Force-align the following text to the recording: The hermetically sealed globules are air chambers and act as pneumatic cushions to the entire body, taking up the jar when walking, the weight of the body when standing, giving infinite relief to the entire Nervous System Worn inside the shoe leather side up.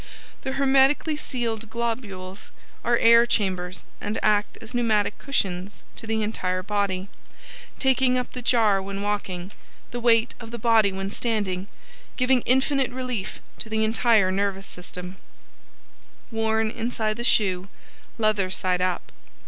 The 0.41 0.53
hermetically 0.53 1.15
sealed 1.15 1.69
globules 1.69 2.49
are 2.83 2.97
air 2.97 3.27
chambers 3.27 3.83
and 4.01 4.17
act 4.23 4.57
as 4.59 4.73
pneumatic 4.73 5.19
cushions 5.19 5.83
to 5.95 6.07
the 6.07 6.23
entire 6.23 6.63
body, 6.63 7.07
taking 7.77 8.17
up 8.17 8.31
the 8.31 8.41
jar 8.41 8.81
when 8.81 9.03
walking, 9.03 9.51
the 9.91 9.99
weight 9.99 10.33
of 10.39 10.49
the 10.49 10.57
body 10.57 10.91
when 10.91 11.11
standing, 11.11 11.67
giving 12.17 12.41
infinite 12.47 12.89
relief 12.89 13.41
to 13.59 13.69
the 13.69 13.83
entire 13.83 14.31
Nervous 14.31 14.65
System 14.65 15.17
Worn 16.31 16.71
inside 16.71 17.15
the 17.17 17.23
shoe 17.23 17.67
leather 18.17 18.49
side 18.49 18.81
up. 18.81 19.11